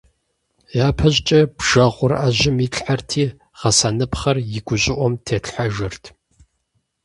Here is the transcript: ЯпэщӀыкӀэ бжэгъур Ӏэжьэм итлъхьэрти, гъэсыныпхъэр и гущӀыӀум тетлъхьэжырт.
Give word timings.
ЯпэщӀыкӀэ 0.87 1.39
бжэгъур 1.57 2.11
Ӏэжьэм 2.19 2.57
итлъхьэрти, 2.65 3.23
гъэсыныпхъэр 3.59 4.37
и 4.57 4.59
гущӀыӀум 4.65 5.13
тетлъхьэжырт. 5.25 6.03